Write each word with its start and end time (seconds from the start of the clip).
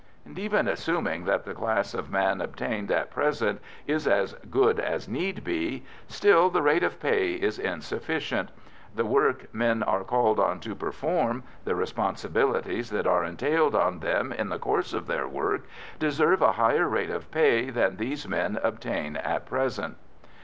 And, 0.25 0.39
even 0.39 0.67
assuming 0.67 1.25
that 1.25 1.43
the 1.45 1.53
class 1.53 1.93
of 1.93 2.09
man 2.09 2.41
obtained 2.41 2.89
at 2.89 3.11
present 3.11 3.61
is 3.85 4.07
as 4.07 4.33
good 4.49 4.79
as 4.79 5.07
need 5.07 5.43
be, 5.43 5.85
still 6.07 6.49
the 6.49 6.63
rate 6.63 6.81
of 6.81 6.99
pay 6.99 7.33
is 7.33 7.59
insufficient; 7.59 8.49
the 8.95 9.05
work 9.05 9.53
men 9.53 9.83
are 9.83 10.03
called 10.03 10.39
on 10.39 10.59
to 10.61 10.73
perform, 10.73 11.43
the 11.65 11.75
responsibilities 11.75 12.89
that 12.89 13.05
are 13.05 13.23
entailed 13.23 13.75
on 13.75 13.99
them 13.99 14.33
in 14.33 14.49
the 14.49 14.57
course 14.57 14.91
of 14.95 15.05
their 15.05 15.27
work, 15.27 15.65
deserve 15.99 16.41
a 16.41 16.53
higher 16.53 16.89
rate 16.89 17.11
of 17.11 17.29
pay 17.29 17.69
than 17.69 17.97
these 17.97 18.27
men 18.27 18.57
obtain 18.63 19.17
at 19.17 19.45
present. 19.45 19.97